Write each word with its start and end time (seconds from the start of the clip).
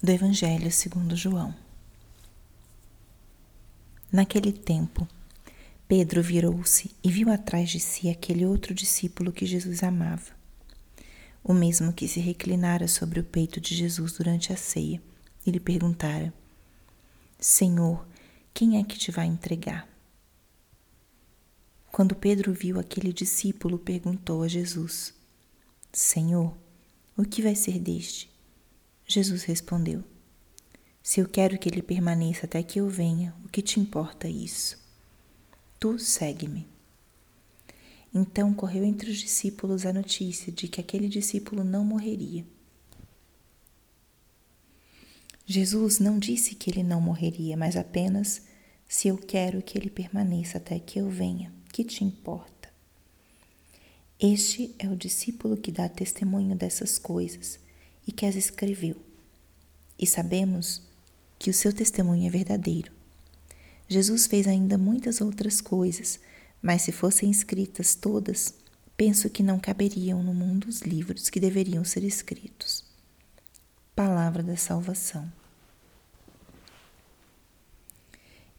do 0.00 0.12
Evangelho 0.12 0.70
segundo 0.70 1.16
João. 1.16 1.52
Naquele 4.12 4.52
tempo, 4.52 5.08
Pedro 5.88 6.22
virou-se 6.22 6.94
e 7.02 7.10
viu 7.10 7.32
atrás 7.32 7.68
de 7.68 7.80
si 7.80 8.08
aquele 8.08 8.46
outro 8.46 8.72
discípulo 8.72 9.32
que 9.32 9.44
Jesus 9.44 9.82
amava, 9.82 10.30
o 11.42 11.52
mesmo 11.52 11.92
que 11.92 12.06
se 12.06 12.20
reclinara 12.20 12.86
sobre 12.86 13.18
o 13.18 13.24
peito 13.24 13.60
de 13.60 13.74
Jesus 13.74 14.12
durante 14.12 14.52
a 14.52 14.56
ceia, 14.56 15.02
e 15.44 15.50
lhe 15.50 15.58
perguntara: 15.58 16.32
Senhor, 17.40 18.06
quem 18.54 18.78
é 18.78 18.84
que 18.84 18.96
te 18.96 19.10
vai 19.10 19.26
entregar? 19.26 19.88
Quando 21.90 22.14
Pedro 22.14 22.52
viu 22.52 22.78
aquele 22.78 23.12
discípulo, 23.12 23.76
perguntou 23.76 24.44
a 24.44 24.48
Jesus: 24.48 25.12
Senhor, 25.92 26.56
o 27.16 27.24
que 27.24 27.42
vai 27.42 27.56
ser 27.56 27.80
deste? 27.80 28.37
Jesus 29.10 29.44
respondeu: 29.44 30.04
Se 31.02 31.18
eu 31.18 31.26
quero 31.26 31.58
que 31.58 31.66
ele 31.66 31.80
permaneça 31.80 32.44
até 32.44 32.62
que 32.62 32.78
eu 32.78 32.88
venha, 32.90 33.34
o 33.42 33.48
que 33.48 33.62
te 33.62 33.80
importa 33.80 34.28
isso? 34.28 34.78
Tu 35.80 35.98
segue-me. 35.98 36.68
Então 38.14 38.52
correu 38.52 38.84
entre 38.84 39.10
os 39.10 39.16
discípulos 39.16 39.86
a 39.86 39.92
notícia 39.94 40.52
de 40.52 40.68
que 40.68 40.80
aquele 40.80 41.08
discípulo 41.08 41.64
não 41.64 41.84
morreria. 41.84 42.44
Jesus 45.46 45.98
não 45.98 46.18
disse 46.18 46.54
que 46.54 46.70
ele 46.70 46.82
não 46.82 47.00
morreria, 47.00 47.56
mas 47.56 47.76
apenas 47.76 48.42
se 48.86 49.08
eu 49.08 49.16
quero 49.16 49.62
que 49.62 49.78
ele 49.78 49.88
permaneça 49.88 50.58
até 50.58 50.78
que 50.78 50.98
eu 50.98 51.08
venha, 51.08 51.50
que 51.72 51.82
te 51.82 52.04
importa? 52.04 52.68
Este 54.20 54.74
é 54.78 54.86
o 54.86 54.96
discípulo 54.96 55.56
que 55.56 55.72
dá 55.72 55.88
testemunho 55.88 56.54
dessas 56.54 56.98
coisas 56.98 57.58
e 58.06 58.12
que 58.12 58.24
as 58.24 58.34
escreveu. 58.34 59.07
E 59.98 60.06
sabemos 60.06 60.82
que 61.38 61.50
o 61.50 61.54
seu 61.54 61.72
testemunho 61.72 62.26
é 62.26 62.30
verdadeiro. 62.30 62.92
Jesus 63.88 64.26
fez 64.26 64.46
ainda 64.46 64.76
muitas 64.76 65.20
outras 65.20 65.60
coisas, 65.60 66.20
mas 66.60 66.82
se 66.82 66.92
fossem 66.92 67.30
escritas 67.30 67.94
todas, 67.94 68.54
penso 68.96 69.30
que 69.30 69.42
não 69.42 69.58
caberiam 69.58 70.22
no 70.22 70.34
mundo 70.34 70.68
os 70.68 70.82
livros 70.82 71.30
que 71.30 71.40
deveriam 71.40 71.84
ser 71.84 72.04
escritos. 72.04 72.84
Palavra 73.96 74.42
da 74.42 74.56
Salvação. 74.56 75.32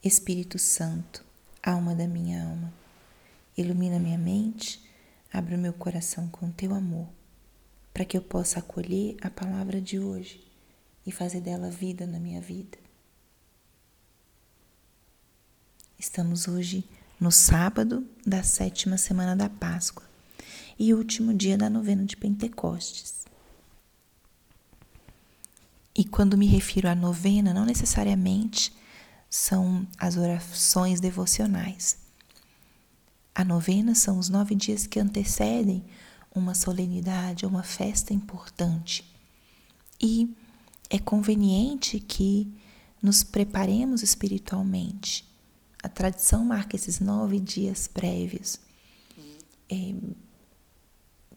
Espírito 0.03 0.57
Santo, 0.57 1.23
alma 1.61 1.93
da 1.93 2.07
minha 2.07 2.43
alma, 2.43 2.73
ilumina 3.57 3.99
minha 3.99 4.17
mente, 4.17 4.81
abre 5.31 5.55
o 5.55 5.59
meu 5.59 5.73
coração 5.73 6.27
com 6.29 6.49
teu 6.51 6.73
amor 6.73 7.07
para 7.93 8.05
que 8.05 8.17
eu 8.17 8.21
possa 8.21 8.59
acolher 8.59 9.17
a 9.21 9.29
palavra 9.29 9.81
de 9.81 9.99
hoje 9.99 10.48
e 11.05 11.11
fazer 11.11 11.41
dela 11.41 11.69
vida 11.69 12.05
na 12.05 12.19
minha 12.19 12.41
vida. 12.41 12.77
Estamos 15.97 16.47
hoje 16.47 16.87
no 17.19 17.31
sábado 17.31 18.07
da 18.25 18.41
sétima 18.43 18.97
semana 18.97 19.35
da 19.35 19.49
Páscoa 19.49 20.03
e 20.77 20.93
último 20.93 21.33
dia 21.33 21.57
da 21.57 21.69
novena 21.69 22.05
de 22.05 22.15
Pentecostes. 22.15 23.25
E 25.93 26.05
quando 26.05 26.37
me 26.37 26.47
refiro 26.47 26.87
à 26.87 26.95
novena, 26.95 27.53
não 27.53 27.65
necessariamente 27.65 28.73
são 29.29 29.85
as 29.97 30.15
orações 30.15 31.01
devocionais. 31.01 31.97
A 33.35 33.43
novena 33.43 33.93
são 33.93 34.17
os 34.17 34.29
nove 34.29 34.55
dias 34.55 34.87
que 34.87 34.99
antecedem 34.99 35.83
uma 36.33 36.55
solenidade, 36.55 37.45
uma 37.45 37.63
festa 37.63 38.13
importante. 38.13 39.03
E 40.01 40.33
é 40.89 40.97
conveniente 40.97 41.99
que 41.99 42.51
nos 43.01 43.23
preparemos 43.23 44.01
espiritualmente. 44.01 45.25
A 45.81 45.87
tradição 45.87 46.43
marca 46.43 46.75
esses 46.75 46.99
nove 46.99 47.39
dias 47.39 47.87
prévios. 47.87 48.59
É, 49.69 49.93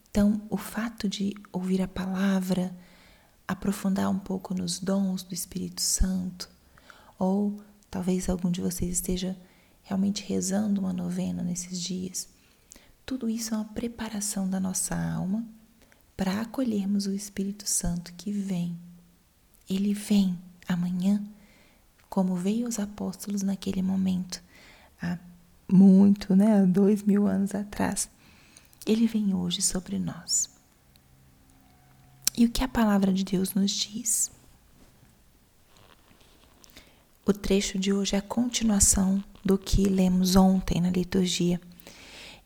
então, 0.09 0.41
o 0.49 0.57
fato 0.57 1.07
de 1.07 1.33
ouvir 1.51 1.81
a 1.81 1.87
palavra, 1.87 2.75
aprofundar 3.47 4.09
um 4.09 4.19
pouco 4.19 4.53
nos 4.53 4.79
dons 4.79 5.23
do 5.23 5.33
Espírito 5.33 5.81
Santo, 5.81 6.49
ou 7.17 7.61
talvez 7.89 8.29
algum 8.29 8.51
de 8.51 8.61
vocês 8.61 8.91
esteja 8.91 9.37
realmente 9.83 10.23
rezando 10.23 10.81
uma 10.81 10.93
novena 10.93 11.43
nesses 11.43 11.79
dias, 11.79 12.27
tudo 13.05 13.29
isso 13.29 13.53
é 13.53 13.57
uma 13.57 13.65
preparação 13.65 14.49
da 14.49 14.59
nossa 14.59 14.95
alma 14.95 15.45
para 16.15 16.41
acolhermos 16.41 17.05
o 17.05 17.13
Espírito 17.13 17.67
Santo 17.67 18.13
que 18.13 18.31
vem. 18.31 18.77
Ele 19.69 19.93
vem 19.93 20.37
amanhã, 20.67 21.23
como 22.09 22.35
veio 22.35 22.67
os 22.67 22.79
apóstolos 22.79 23.41
naquele 23.41 23.81
momento, 23.81 24.41
há 25.01 25.17
muito, 25.71 26.35
né, 26.35 26.61
há 26.61 26.65
dois 26.65 27.03
mil 27.03 27.27
anos 27.27 27.55
atrás. 27.55 28.09
Ele 28.85 29.07
vem 29.07 29.33
hoje 29.33 29.61
sobre 29.61 29.97
nós. 29.97 30.49
E 32.35 32.45
o 32.45 32.49
que 32.49 32.63
a 32.63 32.67
palavra 32.67 33.13
de 33.13 33.23
Deus 33.23 33.53
nos 33.53 33.71
diz? 33.71 34.31
O 37.25 37.31
trecho 37.31 37.79
de 37.79 37.93
hoje 37.93 38.15
é 38.15 38.19
a 38.19 38.21
continuação 38.21 39.23
do 39.45 39.57
que 39.57 39.83
lemos 39.85 40.35
ontem 40.35 40.81
na 40.81 40.89
liturgia 40.89 41.61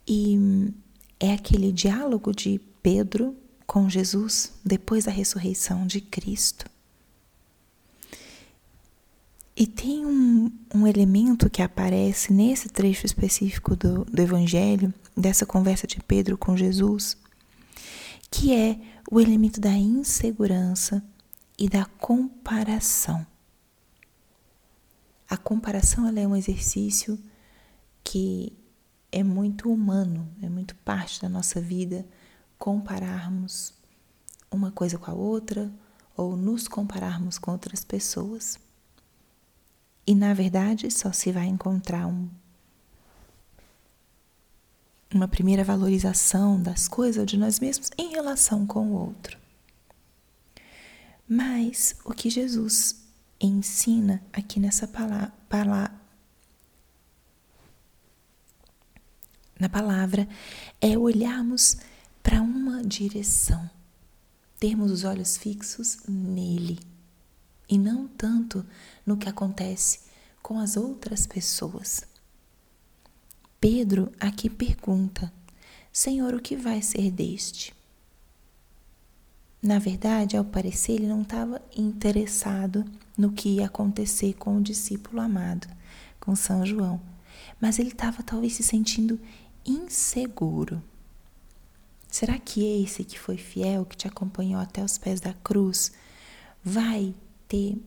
e 0.07 0.71
é 1.19 1.33
aquele 1.33 1.71
diálogo 1.71 2.31
de 2.31 2.59
Pedro 2.81 3.35
com 3.65 3.89
Jesus 3.89 4.53
depois 4.63 5.05
da 5.05 5.11
ressurreição 5.11 5.87
de 5.87 5.99
Cristo. 5.99 6.69
E 9.59 9.65
tem 9.65 10.05
um, 10.05 10.51
um 10.71 10.85
elemento 10.85 11.49
que 11.49 11.63
aparece 11.63 12.31
nesse 12.31 12.69
trecho 12.69 13.07
específico 13.07 13.75
do, 13.75 14.05
do 14.05 14.21
Evangelho, 14.21 14.93
dessa 15.15 15.47
conversa 15.47 15.87
de 15.87 15.99
Pedro 15.99 16.37
com 16.37 16.55
Jesus, 16.55 17.17
que 18.29 18.53
é 18.53 18.79
o 19.11 19.19
elemento 19.19 19.59
da 19.59 19.71
insegurança 19.71 21.03
e 21.57 21.67
da 21.67 21.85
comparação. 21.85 23.25
A 25.27 25.35
comparação 25.35 26.07
é 26.07 26.27
um 26.27 26.35
exercício 26.35 27.17
que 28.03 28.55
é 29.11 29.23
muito 29.23 29.73
humano, 29.73 30.29
é 30.39 30.47
muito 30.47 30.75
parte 30.75 31.19
da 31.19 31.27
nossa 31.27 31.59
vida 31.59 32.05
compararmos 32.59 33.73
uma 34.51 34.71
coisa 34.71 34.99
com 34.99 35.09
a 35.09 35.15
outra 35.15 35.73
ou 36.15 36.37
nos 36.37 36.67
compararmos 36.67 37.39
com 37.39 37.49
outras 37.49 37.83
pessoas. 37.83 38.59
E 40.07 40.15
na 40.15 40.33
verdade 40.33 40.89
só 40.89 41.11
se 41.11 41.33
vai 41.33 41.47
encontrar 41.47 42.07
um, 42.07 42.29
uma 45.13 45.27
primeira 45.27 45.65
valorização 45.65 46.61
das 46.61 46.87
coisas 46.87 47.25
de 47.25 47.37
nós 47.37 47.59
mesmos 47.59 47.89
em 47.97 48.11
relação 48.11 48.65
com 48.65 48.87
o 48.87 48.93
outro. 48.93 49.37
Mas 51.27 51.97
o 52.05 52.13
que 52.13 52.29
Jesus 52.29 53.05
ensina 53.37 54.23
aqui 54.31 54.61
nessa 54.61 54.87
palavra, 54.87 55.33
na 59.59 59.67
palavra 59.67 60.25
é 60.79 60.97
olharmos 60.97 61.75
para 62.23 62.41
uma 62.41 62.81
direção, 62.81 63.69
termos 64.57 64.89
os 64.89 65.03
olhos 65.03 65.35
fixos 65.35 65.97
nele 66.07 66.79
e 67.69 67.77
não 67.77 68.07
tanto 68.07 68.65
no 69.05 69.17
que 69.17 69.29
acontece 69.29 69.99
com 70.41 70.59
as 70.59 70.77
outras 70.77 71.27
pessoas. 71.27 72.03
Pedro 73.59 74.11
aqui 74.19 74.49
pergunta: 74.49 75.31
Senhor, 75.91 76.33
o 76.33 76.41
que 76.41 76.55
vai 76.55 76.81
ser 76.81 77.11
deste? 77.11 77.75
Na 79.61 79.79
verdade, 79.79 80.37
ao 80.37 80.45
parecer, 80.45 80.93
ele 80.93 81.07
não 81.07 81.23
estava 81.23 81.61
interessado 81.75 82.85
no 83.17 83.31
que 83.31 83.55
ia 83.55 83.65
acontecer 83.65 84.33
com 84.35 84.57
o 84.57 84.61
discípulo 84.61 85.19
amado, 85.19 85.67
com 86.19 86.35
São 86.35 86.65
João, 86.65 87.01
mas 87.59 87.79
ele 87.79 87.89
estava 87.89 88.21
talvez 88.21 88.53
se 88.53 88.63
sentindo 88.63 89.19
inseguro. 89.65 90.81
Será 92.07 92.37
que 92.39 92.63
esse 92.83 93.03
que 93.03 93.19
foi 93.19 93.37
fiel, 93.37 93.85
que 93.85 93.97
te 93.97 94.07
acompanhou 94.07 94.61
até 94.61 94.83
os 94.83 94.97
pés 94.97 95.19
da 95.19 95.33
cruz, 95.33 95.91
vai 96.63 97.13
ter 97.47 97.77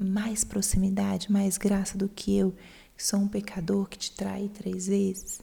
mais 0.00 0.44
proximidade, 0.44 1.30
mais 1.30 1.56
graça 1.58 1.96
do 1.96 2.08
que 2.08 2.36
eu, 2.36 2.54
que 2.96 3.04
sou 3.04 3.20
um 3.20 3.28
pecador 3.28 3.88
que 3.88 3.98
te 3.98 4.12
traí 4.12 4.48
três 4.48 4.86
vezes, 4.86 5.40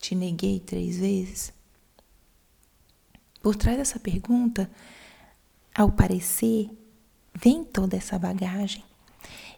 te 0.00 0.14
neguei 0.14 0.60
três 0.60 0.98
vezes? 0.98 1.52
Por 3.42 3.56
trás 3.56 3.78
dessa 3.78 3.98
pergunta, 3.98 4.70
ao 5.74 5.90
parecer, 5.90 6.70
vem 7.34 7.64
toda 7.64 7.96
essa 7.96 8.18
bagagem. 8.18 8.84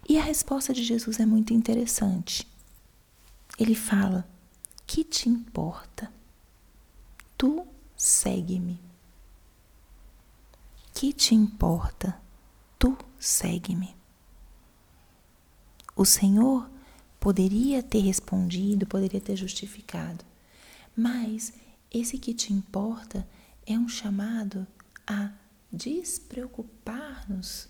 E 0.08 0.18
a 0.18 0.22
resposta 0.22 0.72
de 0.72 0.82
Jesus 0.82 1.18
é 1.18 1.26
muito 1.26 1.52
interessante. 1.52 2.46
Ele 3.58 3.74
fala: 3.74 4.28
que 4.86 5.02
te 5.04 5.28
importa? 5.28 6.12
Tu 7.36 7.66
segue-me. 7.96 8.80
Que 10.94 11.12
te 11.12 11.34
importa? 11.34 12.21
Segue-me. 13.22 13.94
O 15.94 16.04
Senhor 16.04 16.68
poderia 17.20 17.80
ter 17.80 18.00
respondido, 18.00 18.84
poderia 18.84 19.20
ter 19.20 19.36
justificado, 19.36 20.24
mas 20.96 21.52
esse 21.88 22.18
que 22.18 22.34
te 22.34 22.52
importa 22.52 23.24
é 23.64 23.78
um 23.78 23.88
chamado 23.88 24.66
a 25.06 25.30
despreocupar-nos. 25.72 27.68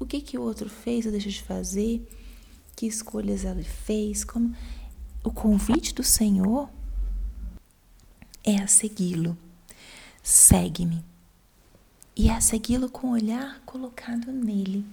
O 0.00 0.04
que 0.04 0.20
que 0.20 0.36
o 0.36 0.42
outro 0.42 0.68
fez 0.68 1.06
ou 1.06 1.12
deixou 1.12 1.30
de 1.30 1.42
fazer? 1.44 2.04
Que 2.74 2.84
escolhas 2.84 3.44
ele 3.44 3.62
fez? 3.62 4.24
Como 4.24 4.56
o 5.22 5.30
convite 5.30 5.94
do 5.94 6.02
Senhor 6.02 6.68
é 8.42 8.56
a 8.56 8.66
segui-lo. 8.66 9.38
Segue-me. 10.20 11.04
E 12.18 12.30
a 12.30 12.40
segui-lo 12.40 12.88
com 12.88 13.08
o 13.08 13.12
olhar 13.12 13.60
colocado 13.66 14.32
nele. 14.32 14.86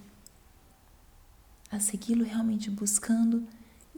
A 1.70 1.80
segui-lo 1.80 2.22
realmente 2.22 2.70
buscando 2.70 3.48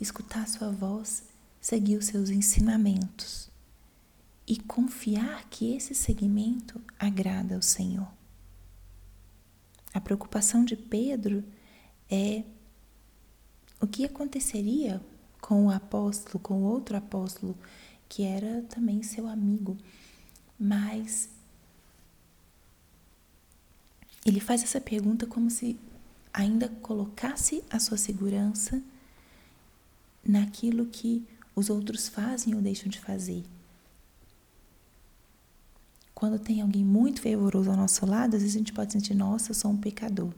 escutar 0.00 0.46
sua 0.46 0.70
voz, 0.70 1.24
seguir 1.60 1.96
os 1.96 2.06
seus 2.06 2.30
ensinamentos 2.30 3.50
e 4.46 4.56
confiar 4.56 5.44
que 5.50 5.74
esse 5.74 5.92
seguimento 5.92 6.80
agrada 6.96 7.56
ao 7.56 7.62
Senhor. 7.62 8.06
A 9.92 10.00
preocupação 10.00 10.64
de 10.64 10.76
Pedro 10.76 11.42
é 12.08 12.44
o 13.80 13.88
que 13.88 14.04
aconteceria 14.04 15.04
com 15.40 15.66
o 15.66 15.70
apóstolo, 15.70 16.38
com 16.38 16.62
outro 16.62 16.96
apóstolo 16.96 17.58
que 18.08 18.22
era 18.22 18.62
também 18.62 19.02
seu 19.02 19.26
amigo, 19.26 19.76
mas 20.56 21.28
ele 24.26 24.40
faz 24.40 24.64
essa 24.64 24.80
pergunta 24.80 25.24
como 25.24 25.48
se 25.48 25.78
ainda 26.32 26.68
colocasse 26.68 27.62
a 27.70 27.78
sua 27.78 27.96
segurança 27.96 28.82
naquilo 30.24 30.86
que 30.86 31.24
os 31.54 31.70
outros 31.70 32.08
fazem 32.08 32.52
ou 32.52 32.60
deixam 32.60 32.88
de 32.88 32.98
fazer. 32.98 33.44
Quando 36.12 36.40
tem 36.40 36.60
alguém 36.60 36.84
muito 36.84 37.20
fervoroso 37.20 37.70
ao 37.70 37.76
nosso 37.76 38.04
lado, 38.04 38.34
às 38.34 38.42
vezes 38.42 38.56
a 38.56 38.58
gente 38.58 38.72
pode 38.72 38.92
sentir, 38.92 39.14
nossa, 39.14 39.52
eu 39.52 39.54
sou 39.54 39.70
um 39.70 39.76
pecador. 39.76 40.32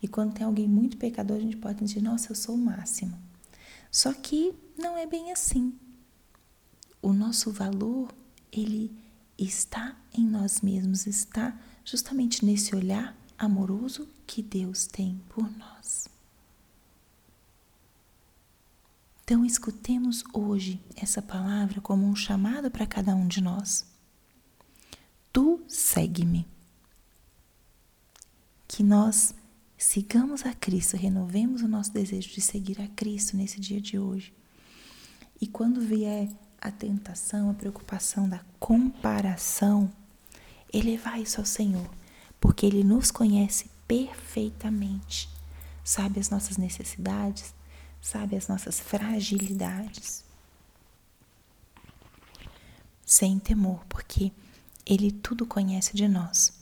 E 0.00 0.06
quando 0.06 0.34
tem 0.34 0.46
alguém 0.46 0.68
muito 0.68 0.96
pecador, 0.96 1.36
a 1.36 1.40
gente 1.40 1.56
pode 1.56 1.80
sentir, 1.80 2.00
nossa, 2.00 2.30
eu 2.30 2.36
sou 2.36 2.54
o 2.54 2.58
máximo. 2.58 3.18
Só 3.90 4.12
que 4.12 4.54
não 4.78 4.96
é 4.96 5.06
bem 5.06 5.32
assim. 5.32 5.74
O 7.02 7.12
nosso 7.12 7.50
valor, 7.50 8.14
ele 8.52 8.96
está 9.36 9.96
em 10.16 10.24
nós 10.24 10.60
mesmos, 10.60 11.06
está 11.06 11.58
justamente 11.84 12.44
nesse 12.44 12.76
olhar 12.76 13.23
amoroso 13.38 14.08
que 14.26 14.42
Deus 14.42 14.86
tem 14.86 15.20
por 15.28 15.50
nós. 15.56 16.08
Então, 19.24 19.44
escutemos 19.44 20.22
hoje 20.34 20.78
essa 20.96 21.22
palavra 21.22 21.80
como 21.80 22.06
um 22.06 22.14
chamado 22.14 22.70
para 22.70 22.86
cada 22.86 23.14
um 23.14 23.26
de 23.26 23.40
nós. 23.40 23.86
Tu 25.32 25.62
segue-me. 25.66 26.46
Que 28.68 28.82
nós 28.82 29.34
sigamos 29.78 30.44
a 30.44 30.52
Cristo, 30.52 30.96
renovemos 30.96 31.62
o 31.62 31.68
nosso 31.68 31.92
desejo 31.92 32.34
de 32.34 32.40
seguir 32.40 32.80
a 32.82 32.88
Cristo 32.88 33.36
nesse 33.36 33.58
dia 33.58 33.80
de 33.80 33.98
hoje. 33.98 34.34
E 35.40 35.46
quando 35.46 35.80
vier 35.80 36.28
a 36.60 36.70
tentação, 36.70 37.50
a 37.50 37.54
preocupação 37.54 38.28
da 38.28 38.40
comparação, 38.60 39.90
elevar 40.72 41.20
isso 41.20 41.40
ao 41.40 41.46
Senhor, 41.46 41.88
porque 42.44 42.66
Ele 42.66 42.84
nos 42.84 43.10
conhece 43.10 43.70
perfeitamente, 43.88 45.30
sabe 45.82 46.20
as 46.20 46.28
nossas 46.28 46.58
necessidades, 46.58 47.54
sabe 48.02 48.36
as 48.36 48.48
nossas 48.48 48.78
fragilidades. 48.78 50.22
Sem 53.06 53.38
temor, 53.38 53.82
porque 53.88 54.30
ele 54.84 55.10
tudo 55.10 55.46
conhece 55.46 55.96
de 55.96 56.06
nós 56.06 56.52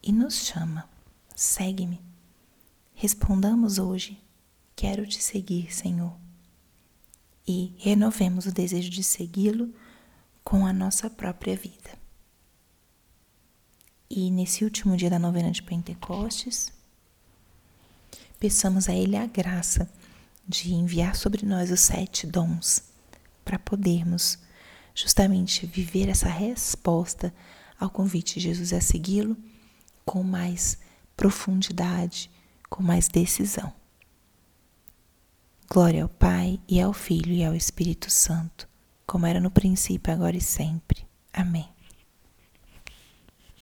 e 0.00 0.12
nos 0.12 0.46
chama. 0.46 0.88
Segue-me. 1.34 2.00
Respondamos 2.94 3.80
hoje: 3.80 4.22
Quero 4.76 5.04
te 5.08 5.20
seguir, 5.20 5.74
Senhor. 5.74 6.16
E 7.44 7.74
renovemos 7.78 8.46
o 8.46 8.52
desejo 8.52 8.90
de 8.90 9.02
segui-lo 9.02 9.74
com 10.44 10.64
a 10.64 10.72
nossa 10.72 11.10
própria 11.10 11.56
vida. 11.56 12.05
E 14.08 14.30
nesse 14.30 14.64
último 14.64 14.96
dia 14.96 15.10
da 15.10 15.18
novena 15.18 15.50
de 15.50 15.62
Pentecostes, 15.62 16.72
peçamos 18.38 18.88
a 18.88 18.94
Ele 18.94 19.16
a 19.16 19.26
graça 19.26 19.90
de 20.46 20.72
enviar 20.72 21.16
sobre 21.16 21.44
nós 21.44 21.70
os 21.70 21.80
sete 21.80 22.26
dons 22.26 22.82
para 23.44 23.58
podermos 23.58 24.38
justamente 24.94 25.66
viver 25.66 26.08
essa 26.08 26.28
resposta 26.28 27.34
ao 27.78 27.90
convite 27.90 28.34
de 28.34 28.46
Jesus 28.46 28.72
a 28.72 28.80
segui-lo 28.80 29.36
com 30.04 30.22
mais 30.22 30.78
profundidade, 31.16 32.30
com 32.70 32.82
mais 32.82 33.08
decisão. 33.08 33.72
Glória 35.68 36.04
ao 36.04 36.08
Pai 36.08 36.60
e 36.68 36.80
ao 36.80 36.92
Filho 36.92 37.32
e 37.32 37.44
ao 37.44 37.54
Espírito 37.54 38.08
Santo, 38.08 38.68
como 39.04 39.26
era 39.26 39.40
no 39.40 39.50
princípio, 39.50 40.12
agora 40.12 40.36
e 40.36 40.40
sempre. 40.40 41.04
Amém. 41.32 41.75